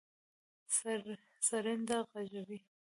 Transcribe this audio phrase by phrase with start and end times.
[1.47, 2.59] سرېنده غږوي.